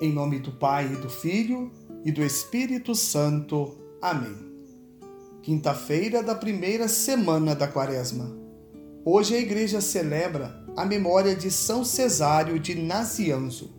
Em 0.00 0.12
nome 0.12 0.38
do 0.38 0.52
Pai, 0.52 0.92
e 0.92 0.96
do 0.96 1.10
Filho 1.10 1.72
e 2.04 2.12
do 2.12 2.22
Espírito 2.22 2.94
Santo. 2.94 3.76
Amém. 4.00 4.36
Quinta-feira 5.42 6.22
da 6.22 6.36
primeira 6.36 6.86
semana 6.86 7.52
da 7.52 7.66
Quaresma. 7.66 8.38
Hoje 9.04 9.34
a 9.34 9.40
igreja 9.40 9.80
celebra 9.80 10.64
a 10.76 10.84
memória 10.84 11.34
de 11.34 11.50
São 11.50 11.84
Cesário 11.84 12.60
de 12.60 12.76
Nazianzo. 12.76 13.74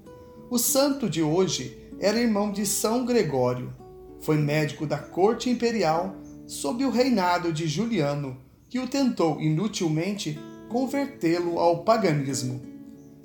O 0.50 0.58
santo 0.58 1.10
de 1.10 1.22
hoje 1.22 1.90
era 2.02 2.20
irmão 2.20 2.52
de 2.52 2.66
São 2.66 3.06
Gregório. 3.06 3.74
Foi 4.20 4.38
médico 4.38 4.86
da 4.86 4.98
corte 4.98 5.50
imperial 5.50 6.18
sob 6.46 6.84
o 6.84 6.90
reinado 6.92 7.54
de 7.54 7.66
Juliano, 7.66 8.36
que 8.68 8.78
o 8.78 8.90
tentou 8.90 9.40
inutilmente 9.40 10.38
convertê-lo 10.68 11.58
ao 11.60 11.86
paganismo. 11.86 12.69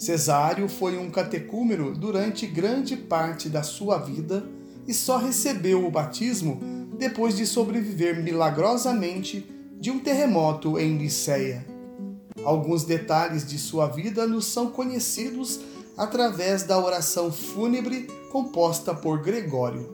Cesário 0.04 0.68
foi 0.68 0.98
um 0.98 1.08
catecúmeno 1.08 1.94
durante 1.94 2.46
grande 2.46 2.94
parte 2.94 3.48
da 3.48 3.62
sua 3.62 3.96
vida 3.96 4.46
e 4.86 4.92
só 4.92 5.16
recebeu 5.16 5.86
o 5.86 5.90
batismo 5.90 6.60
depois 6.98 7.34
de 7.34 7.46
sobreviver 7.46 8.22
milagrosamente 8.22 9.48
de 9.80 9.90
um 9.90 9.98
terremoto 9.98 10.78
em 10.78 10.98
Liceia. 10.98 11.64
Alguns 12.44 12.84
detalhes 12.84 13.46
de 13.46 13.58
sua 13.58 13.86
vida 13.86 14.26
nos 14.26 14.44
são 14.44 14.66
conhecidos 14.66 15.60
através 15.96 16.64
da 16.64 16.78
oração 16.78 17.32
fúnebre 17.32 18.06
composta 18.30 18.94
por 18.94 19.22
Gregório. 19.22 19.88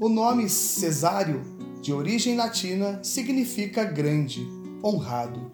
O 0.00 0.08
nome 0.08 0.48
Cesário, 0.48 1.42
de 1.80 1.92
origem 1.92 2.36
latina, 2.36 2.98
significa 3.04 3.84
grande, 3.84 4.44
honrado. 4.82 5.48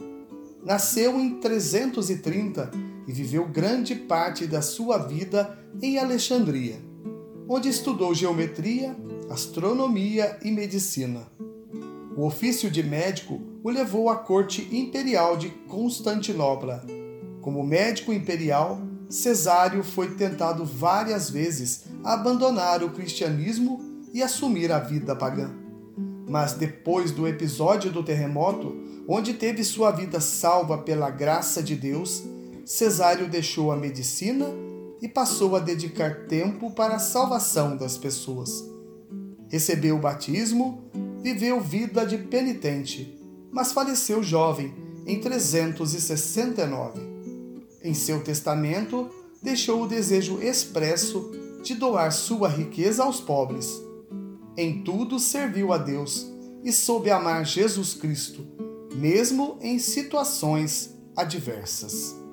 Nasceu 0.64 1.20
em 1.20 1.38
330 1.38 2.87
e 3.08 3.12
viveu 3.12 3.48
grande 3.48 3.94
parte 3.94 4.46
da 4.46 4.60
sua 4.60 4.98
vida 4.98 5.58
em 5.80 5.98
Alexandria, 5.98 6.76
onde 7.48 7.70
estudou 7.70 8.14
geometria, 8.14 8.94
astronomia 9.30 10.38
e 10.44 10.50
medicina. 10.50 11.26
O 12.14 12.26
ofício 12.26 12.70
de 12.70 12.82
médico 12.82 13.40
o 13.64 13.70
levou 13.70 14.10
à 14.10 14.16
corte 14.16 14.68
imperial 14.70 15.38
de 15.38 15.48
Constantinopla. 15.48 16.84
Como 17.40 17.64
médico 17.64 18.12
imperial, 18.12 18.82
Cesário 19.08 19.82
foi 19.82 20.10
tentado 20.14 20.66
várias 20.66 21.30
vezes 21.30 21.84
a 22.04 22.12
abandonar 22.12 22.82
o 22.82 22.90
cristianismo 22.90 23.80
e 24.12 24.22
assumir 24.22 24.70
a 24.70 24.78
vida 24.78 25.16
pagã. 25.16 25.50
Mas 26.28 26.52
depois 26.52 27.10
do 27.10 27.26
episódio 27.26 27.90
do 27.90 28.02
terremoto, 28.02 28.76
onde 29.08 29.32
teve 29.32 29.64
sua 29.64 29.90
vida 29.90 30.20
salva 30.20 30.76
pela 30.76 31.08
graça 31.08 31.62
de 31.62 31.74
Deus, 31.74 32.22
Cesário 32.68 33.30
deixou 33.30 33.72
a 33.72 33.76
medicina 33.78 34.44
e 35.00 35.08
passou 35.08 35.56
a 35.56 35.58
dedicar 35.58 36.26
tempo 36.26 36.70
para 36.70 36.96
a 36.96 36.98
salvação 36.98 37.74
das 37.78 37.96
pessoas. 37.96 38.62
Recebeu 39.48 39.96
o 39.96 39.98
batismo, 39.98 40.84
viveu 41.22 41.62
vida 41.62 42.04
de 42.04 42.18
penitente, 42.18 43.18
mas 43.50 43.72
faleceu 43.72 44.22
jovem, 44.22 44.74
em 45.06 45.18
369. 45.18 47.00
Em 47.82 47.94
seu 47.94 48.22
testamento, 48.22 49.08
deixou 49.42 49.84
o 49.84 49.88
desejo 49.88 50.38
expresso 50.42 51.32
de 51.62 51.74
doar 51.74 52.12
sua 52.12 52.50
riqueza 52.50 53.02
aos 53.02 53.18
pobres. 53.18 53.80
Em 54.58 54.84
tudo 54.84 55.18
serviu 55.18 55.72
a 55.72 55.78
Deus 55.78 56.30
e 56.62 56.70
soube 56.70 57.10
amar 57.10 57.46
Jesus 57.46 57.94
Cristo, 57.94 58.46
mesmo 58.94 59.56
em 59.62 59.78
situações 59.78 60.94
adversas. 61.16 62.27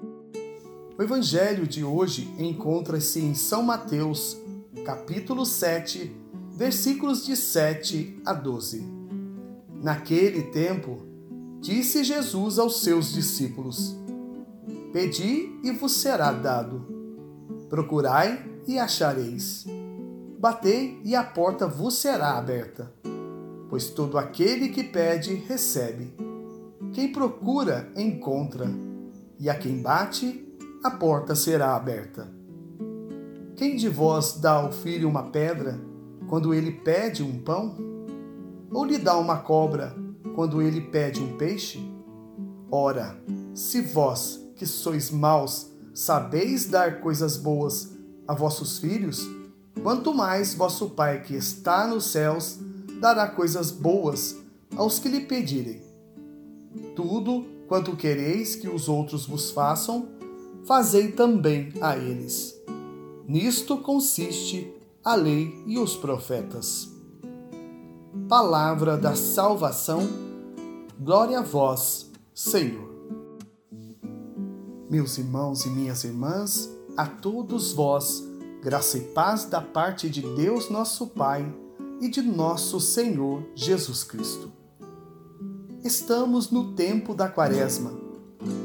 O 0.98 1.04
evangelho 1.04 1.68
de 1.68 1.84
hoje 1.84 2.34
encontra-se 2.40 3.20
em 3.20 3.36
São 3.36 3.62
Mateus, 3.62 4.38
capítulo 4.86 5.46
7, 5.46 6.16
versículos 6.54 7.26
de 7.26 7.36
7 7.36 8.22
a 8.26 8.32
12. 8.32 8.82
Naquele 9.84 10.44
tempo, 10.44 11.00
disse 11.60 12.02
Jesus 12.02 12.58
aos 12.58 12.82
seus 12.82 13.12
discípulos: 13.12 13.94
Pedi 14.94 15.60
e 15.66 15.72
vos 15.72 15.92
será 15.92 16.32
dado. 16.32 16.86
Procurai 17.68 18.50
e 18.66 18.80
achareis. 18.80 19.66
Batei 20.40 21.02
e 21.04 21.14
a 21.14 21.26
porta 21.26 21.68
vos 21.68 21.96
será 21.96 22.38
aberta. 22.38 22.90
Pois 23.70 23.90
todo 23.90 24.18
aquele 24.18 24.70
que 24.70 24.86
pede, 24.86 25.36
recebe. 25.36 26.16
Quem 26.94 27.12
procura, 27.12 27.92
encontra. 27.98 28.72
E 29.38 29.50
a 29.50 29.56
quem 29.56 29.82
bate, 29.82 30.45
a 30.86 30.92
porta 30.92 31.34
será 31.34 31.76
aberta. 31.76 32.32
Quem 33.56 33.76
de 33.76 33.90
vós 33.90 34.34
dá 34.34 34.52
ao 34.52 34.72
filho 34.72 35.10
uma 35.10 35.32
pedra 35.32 35.82
quando 36.30 36.54
ele 36.54 36.72
pede 36.72 37.24
um 37.24 37.40
pão? 37.42 37.76
Ou 38.72 38.86
lhe 38.86 39.00
dá 39.00 39.18
uma 39.18 39.40
cobra 39.40 39.96
quando 40.36 40.62
ele 40.62 40.80
pede 40.80 41.24
um 41.24 41.38
peixe? 41.38 41.80
Ora, 42.70 43.20
se 43.56 43.82
vós, 43.82 44.40
que 44.56 44.68
sois 44.68 45.10
maus, 45.10 45.72
sabeis 45.92 46.68
dar 46.68 47.02
coisas 47.02 47.36
boas 47.36 47.92
a 48.28 48.36
vossos 48.36 48.78
filhos, 48.78 49.28
quanto 49.82 50.14
mais 50.14 50.54
vosso 50.54 50.92
Pai 50.92 51.24
que 51.24 51.34
está 51.34 51.88
nos 51.88 52.12
céus 52.12 52.60
dará 53.02 53.28
coisas 53.28 53.72
boas 53.72 54.36
aos 54.78 55.00
que 55.00 55.10
lhe 55.10 55.22
pedirem. 55.22 55.82
Tudo 56.96 57.44
quanto 57.68 57.96
quereis 57.96 58.56
que 58.56 58.68
os 58.68 58.88
outros 58.88 59.26
vos 59.26 59.50
façam, 59.50 60.14
fazei 60.66 61.12
também 61.12 61.74
a 61.82 61.96
eles. 61.98 62.60
Nisto 63.28 63.78
consiste 63.78 64.72
a 65.04 65.16
lei 65.16 65.64
e 65.66 65.78
os 65.78 65.96
profetas. 65.96 66.92
Palavra 68.28 68.98
da 68.98 69.16
salvação, 69.16 70.02
glória 71.00 71.40
a 71.40 71.44
vós, 71.44 72.12
Senhor. 72.34 72.90
Meus 74.90 75.18
irmãos 75.18 75.66
e 75.66 75.70
minhas 75.70 76.04
irmãs, 76.04 76.70
a 76.98 77.06
todos 77.06 77.74
vós, 77.74 78.24
graça 78.62 78.98
e 78.98 79.02
paz 79.02 79.46
da 79.46 79.62
parte 79.62 80.10
de 80.10 80.22
Deus 80.22 80.70
nosso 80.70 81.08
Pai 81.08 81.46
e 82.02 82.10
de 82.10 82.22
nosso 82.22 82.80
Senhor 82.80 83.44
Jesus 83.54 84.04
Cristo. 84.04 84.52
Estamos 85.84 86.50
no 86.50 86.74
tempo 86.74 87.14
da 87.14 87.30
Quaresma, 87.30 87.92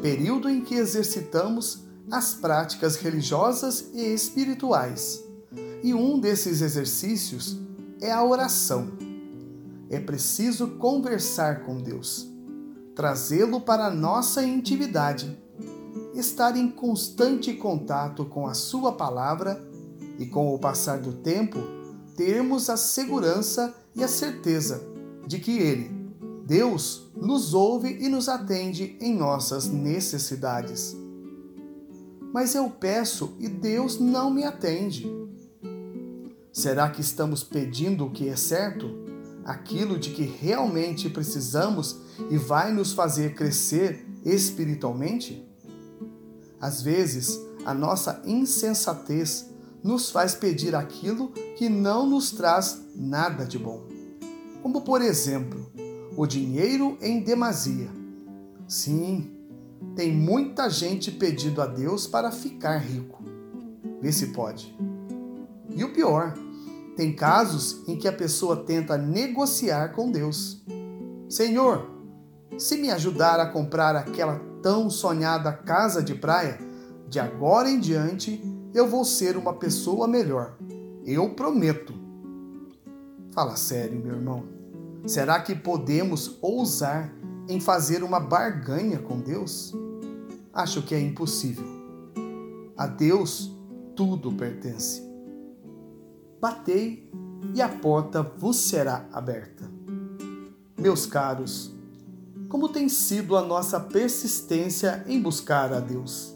período 0.00 0.48
em 0.48 0.62
que 0.62 0.74
exercitamos 0.74 1.89
as 2.10 2.34
práticas 2.34 2.96
religiosas 2.96 3.90
e 3.94 4.12
espirituais. 4.12 5.22
E 5.82 5.94
um 5.94 6.18
desses 6.18 6.60
exercícios 6.60 7.58
é 8.00 8.10
a 8.10 8.24
oração. 8.24 8.90
É 9.88 9.98
preciso 9.98 10.68
conversar 10.72 11.64
com 11.64 11.78
Deus, 11.78 12.28
trazê-lo 12.94 13.60
para 13.60 13.86
a 13.86 13.90
nossa 13.90 14.42
intimidade, 14.42 15.38
estar 16.14 16.56
em 16.56 16.70
constante 16.70 17.52
contato 17.54 18.24
com 18.24 18.46
a 18.46 18.54
Sua 18.54 18.92
palavra 18.92 19.60
e, 20.18 20.26
com 20.26 20.54
o 20.54 20.58
passar 20.58 21.00
do 21.00 21.12
tempo, 21.12 21.58
termos 22.16 22.68
a 22.68 22.76
segurança 22.76 23.74
e 23.94 24.04
a 24.04 24.08
certeza 24.08 24.82
de 25.26 25.38
que 25.38 25.58
Ele, 25.58 25.90
Deus, 26.44 27.10
nos 27.16 27.54
ouve 27.54 27.96
e 28.00 28.08
nos 28.08 28.28
atende 28.28 28.96
em 29.00 29.16
nossas 29.16 29.66
necessidades 29.66 30.96
mas 32.32 32.54
eu 32.54 32.70
peço 32.70 33.34
e 33.38 33.48
Deus 33.48 33.98
não 33.98 34.30
me 34.30 34.44
atende. 34.44 35.10
Será 36.52 36.90
que 36.90 37.00
estamos 37.00 37.42
pedindo 37.42 38.06
o 38.06 38.10
que 38.10 38.28
é 38.28 38.36
certo? 38.36 38.90
Aquilo 39.44 39.98
de 39.98 40.10
que 40.10 40.22
realmente 40.22 41.08
precisamos 41.08 42.00
e 42.30 42.36
vai 42.36 42.72
nos 42.72 42.92
fazer 42.92 43.34
crescer 43.34 44.04
espiritualmente? 44.24 45.46
Às 46.60 46.82
vezes, 46.82 47.40
a 47.64 47.72
nossa 47.72 48.20
insensatez 48.26 49.48
nos 49.82 50.10
faz 50.10 50.34
pedir 50.34 50.74
aquilo 50.74 51.28
que 51.56 51.68
não 51.68 52.06
nos 52.06 52.30
traz 52.32 52.82
nada 52.94 53.44
de 53.44 53.58
bom. 53.58 53.86
Como, 54.62 54.82
por 54.82 55.00
exemplo, 55.00 55.70
o 56.16 56.26
dinheiro 56.26 56.98
em 57.00 57.20
demasia. 57.20 57.88
Sim, 58.68 59.30
tem 59.94 60.12
muita 60.12 60.68
gente 60.68 61.10
pedindo 61.10 61.60
a 61.60 61.66
Deus 61.66 62.06
para 62.06 62.30
ficar 62.30 62.78
rico. 62.78 63.22
Vê 64.00 64.12
se 64.12 64.28
pode. 64.28 64.76
E 65.68 65.84
o 65.84 65.92
pior, 65.92 66.34
tem 66.96 67.14
casos 67.14 67.82
em 67.88 67.96
que 67.96 68.08
a 68.08 68.12
pessoa 68.12 68.64
tenta 68.64 68.96
negociar 68.96 69.92
com 69.94 70.10
Deus. 70.10 70.62
Senhor, 71.28 71.88
se 72.58 72.76
me 72.76 72.90
ajudar 72.90 73.40
a 73.40 73.46
comprar 73.46 73.96
aquela 73.96 74.40
tão 74.62 74.90
sonhada 74.90 75.52
casa 75.52 76.02
de 76.02 76.14
praia, 76.14 76.58
de 77.08 77.18
agora 77.18 77.70
em 77.70 77.80
diante 77.80 78.42
eu 78.74 78.86
vou 78.86 79.04
ser 79.04 79.36
uma 79.36 79.54
pessoa 79.54 80.06
melhor. 80.06 80.56
Eu 81.04 81.30
prometo. 81.30 81.94
Fala 83.32 83.56
sério, 83.56 83.98
meu 83.98 84.16
irmão. 84.16 84.44
Será 85.06 85.40
que 85.40 85.54
podemos 85.54 86.38
ousar 86.42 87.12
em 87.50 87.60
fazer 87.60 88.04
uma 88.04 88.20
barganha 88.20 88.98
com 88.98 89.20
Deus? 89.20 89.72
Acho 90.52 90.82
que 90.82 90.94
é 90.94 91.00
impossível. 91.00 91.66
A 92.76 92.86
Deus 92.86 93.50
tudo 93.96 94.32
pertence. 94.32 95.02
batei 96.40 97.12
e 97.54 97.60
a 97.60 97.68
porta 97.68 98.22
vos 98.22 98.56
será 98.56 99.06
aberta. 99.12 99.70
Meus 100.78 101.04
caros, 101.04 101.74
como 102.48 102.68
tem 102.68 102.88
sido 102.88 103.36
a 103.36 103.42
nossa 103.42 103.78
persistência 103.78 105.04
em 105.06 105.20
buscar 105.20 105.72
a 105.72 105.80
Deus? 105.80 106.34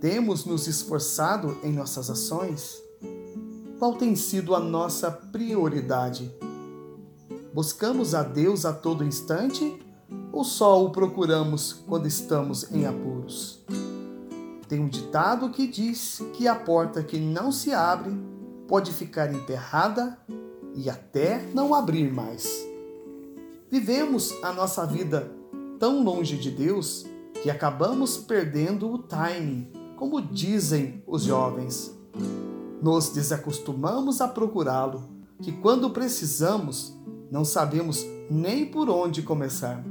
Temos 0.00 0.46
nos 0.46 0.66
esforçado 0.66 1.58
em 1.62 1.72
nossas 1.72 2.08
ações? 2.08 2.80
Qual 3.78 3.96
tem 3.96 4.16
sido 4.16 4.54
a 4.54 4.60
nossa 4.60 5.10
prioridade? 5.10 6.34
Buscamos 7.52 8.14
a 8.14 8.22
Deus 8.22 8.64
a 8.64 8.72
todo 8.72 9.04
instante 9.04 9.78
ou 10.32 10.42
só 10.42 10.82
o 10.82 10.90
procuramos 10.90 11.84
quando 11.86 12.08
estamos 12.08 12.72
em 12.72 12.86
apuros? 12.86 13.60
Tem 14.66 14.80
um 14.80 14.88
ditado 14.88 15.50
que 15.50 15.66
diz 15.66 16.22
que 16.32 16.48
a 16.48 16.54
porta 16.54 17.02
que 17.02 17.18
não 17.18 17.52
se 17.52 17.72
abre 17.72 18.10
pode 18.66 18.90
ficar 18.90 19.32
enterrada 19.32 20.18
e 20.74 20.88
até 20.88 21.46
não 21.52 21.74
abrir 21.74 22.10
mais. 22.10 22.66
Vivemos 23.70 24.32
a 24.42 24.52
nossa 24.52 24.86
vida 24.86 25.30
tão 25.78 26.02
longe 26.02 26.38
de 26.38 26.50
Deus 26.50 27.04
que 27.42 27.50
acabamos 27.50 28.16
perdendo 28.16 28.90
o 28.90 28.98
timing, 28.98 29.70
como 29.96 30.22
dizem 30.22 31.02
os 31.06 31.24
jovens. 31.24 31.94
Nos 32.80 33.10
desacostumamos 33.10 34.20
a 34.20 34.28
procurá-lo, 34.28 35.04
que 35.42 35.52
quando 35.52 35.90
precisamos, 35.90 36.96
não 37.30 37.44
sabemos 37.44 38.06
nem 38.30 38.64
por 38.64 38.88
onde 38.88 39.22
começar. 39.22 39.84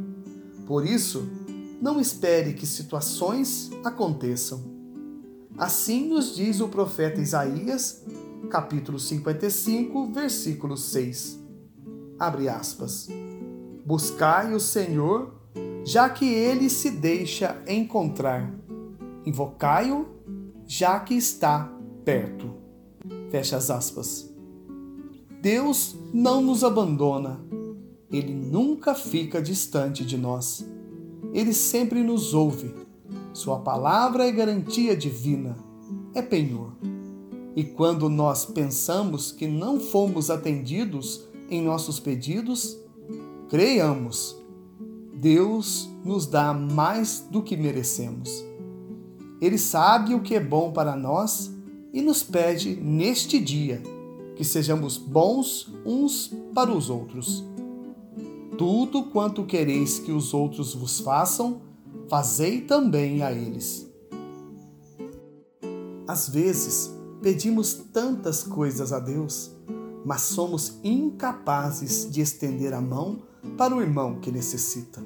Por 0.72 0.88
isso, 0.88 1.28
não 1.82 2.00
espere 2.00 2.54
que 2.54 2.66
situações 2.66 3.70
aconteçam. 3.84 4.64
Assim 5.58 6.08
nos 6.08 6.34
diz 6.34 6.62
o 6.62 6.70
profeta 6.70 7.20
Isaías, 7.20 8.02
capítulo 8.50 8.98
55, 8.98 10.14
versículo 10.14 10.78
6. 10.78 11.38
Abre 12.18 12.48
aspas. 12.48 13.10
Buscai 13.86 14.54
o 14.54 14.62
Senhor, 14.62 15.34
já 15.84 16.10
que 16.10 16.34
ele 16.34 16.70
se 16.70 16.90
deixa 16.90 17.62
encontrar. 17.68 18.50
Invocai-o, 19.26 20.06
já 20.66 21.02
que 21.02 21.16
está 21.16 21.70
perto. 22.06 22.50
Fecha 23.30 23.58
as 23.58 23.70
aspas. 23.70 24.34
Deus 25.42 25.98
não 26.14 26.42
nos 26.42 26.64
abandona. 26.64 27.42
Ele 28.12 28.34
nunca 28.34 28.94
fica 28.94 29.42
distante 29.42 30.06
de 30.06 30.18
nós. 30.18 30.66
Ele 31.34 31.54
sempre 31.54 32.04
nos 32.04 32.34
ouve 32.34 32.74
sua 33.34 33.60
palavra 33.60 34.28
é 34.28 34.32
garantia 34.32 34.96
divina, 34.96 35.56
é 36.14 36.22
penhor. 36.22 36.74
E 37.56 37.64
quando 37.64 38.10
nós 38.10 38.46
pensamos 38.46 39.32
que 39.32 39.48
não 39.48 39.80
fomos 39.80 40.30
atendidos 40.30 41.28
em 41.50 41.62
nossos 41.62 42.00
pedidos, 42.00 42.78
creiamos, 43.50 44.38
Deus 45.14 45.90
nos 46.04 46.26
dá 46.26 46.54
mais 46.54 47.26
do 47.32 47.42
que 47.42 47.56
merecemos. 47.56 48.44
Ele 49.40 49.58
sabe 49.58 50.14
o 50.14 50.22
que 50.22 50.36
é 50.36 50.40
bom 50.40 50.72
para 50.72 50.96
nós 50.96 51.52
e 51.94 52.02
nos 52.02 52.24
pede 52.24 52.76
neste 52.76 53.40
dia 53.40 53.82
que 54.36 54.44
sejamos 54.44 54.98
bons 54.98 55.74
uns 55.86 56.34
para 56.54 56.72
os 56.72 56.90
outros. 56.90 57.46
Tudo 58.62 59.06
quanto 59.06 59.44
quereis 59.44 59.98
que 59.98 60.12
os 60.12 60.36
outros 60.36 60.76
vos 60.76 61.00
façam, 61.00 61.64
fazei 62.08 62.62
também 62.62 63.24
a 63.24 63.32
eles. 63.32 63.92
Às 66.08 66.30
vezes, 66.30 66.96
pedimos 67.24 67.74
tantas 67.74 68.44
coisas 68.44 68.94
a 68.94 69.00
Deus, 69.00 69.50
mas 70.06 70.22
somos 70.22 70.78
incapazes 70.84 72.08
de 72.12 72.22
estender 72.22 72.72
a 72.72 72.80
mão 72.80 73.24
para 73.58 73.76
o 73.76 73.82
irmão 73.82 74.20
que 74.20 74.32
necessita. 74.32 75.02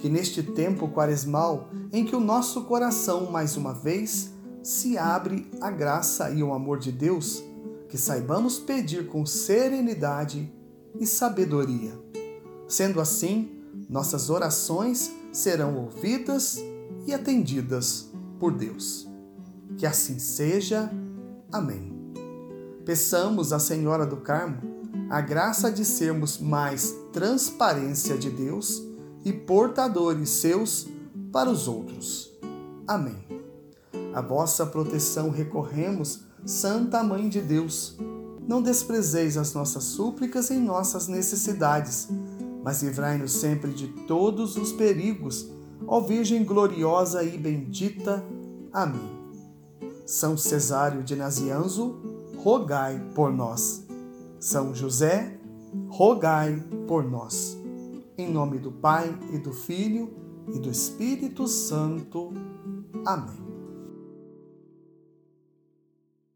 Que 0.00 0.08
neste 0.08 0.42
tempo 0.42 0.88
quaresmal, 0.88 1.68
em 1.92 2.04
que 2.04 2.16
o 2.16 2.20
nosso 2.20 2.64
coração 2.64 3.30
mais 3.30 3.56
uma 3.56 3.72
vez 3.72 4.34
se 4.60 4.98
abre 4.98 5.48
à 5.60 5.70
graça 5.70 6.28
e 6.32 6.42
ao 6.42 6.52
amor 6.52 6.80
de 6.80 6.90
Deus, 6.90 7.44
que 7.88 7.96
saibamos 7.96 8.58
pedir 8.58 9.06
com 9.06 9.24
serenidade 9.24 10.52
e 10.98 11.06
sabedoria. 11.06 12.10
Sendo 12.70 13.00
assim, 13.00 13.50
nossas 13.88 14.30
orações 14.30 15.10
serão 15.32 15.76
ouvidas 15.76 16.62
e 17.04 17.12
atendidas 17.12 18.08
por 18.38 18.52
Deus. 18.52 19.08
Que 19.76 19.84
assim 19.84 20.20
seja. 20.20 20.88
Amém. 21.50 21.92
Peçamos 22.86 23.52
à 23.52 23.58
Senhora 23.58 24.06
do 24.06 24.18
Carmo 24.18 24.62
a 25.10 25.20
graça 25.20 25.68
de 25.72 25.84
sermos 25.84 26.38
mais 26.38 26.94
transparência 27.12 28.16
de 28.16 28.30
Deus 28.30 28.80
e 29.24 29.32
portadores 29.32 30.30
seus 30.30 30.86
para 31.32 31.50
os 31.50 31.66
outros. 31.66 32.30
Amém. 32.86 33.18
A 34.14 34.20
vossa 34.20 34.64
proteção 34.64 35.28
recorremos, 35.30 36.20
Santa 36.46 37.02
Mãe 37.02 37.28
de 37.28 37.40
Deus. 37.40 37.98
Não 38.46 38.62
desprezeis 38.62 39.36
as 39.36 39.54
nossas 39.54 39.82
súplicas 39.82 40.52
em 40.52 40.60
nossas 40.60 41.08
necessidades 41.08 42.08
mas 42.62 42.82
livrai-nos 42.82 43.32
sempre 43.32 43.72
de 43.72 43.88
todos 43.88 44.56
os 44.56 44.72
perigos, 44.72 45.50
ó 45.86 46.00
Virgem 46.00 46.44
gloriosa 46.44 47.22
e 47.22 47.36
bendita. 47.36 48.24
Amém. 48.72 49.20
São 50.06 50.36
Cesário 50.36 51.02
de 51.02 51.16
Nazianzo, 51.16 52.00
rogai 52.36 53.00
por 53.14 53.32
nós. 53.32 53.86
São 54.38 54.74
José, 54.74 55.38
rogai 55.88 56.62
por 56.86 57.04
nós. 57.04 57.56
Em 58.16 58.30
nome 58.30 58.58
do 58.58 58.72
Pai 58.72 59.16
e 59.32 59.38
do 59.38 59.52
Filho 59.52 60.12
e 60.54 60.58
do 60.58 60.70
Espírito 60.70 61.46
Santo. 61.46 62.32
Amém. 63.04 63.49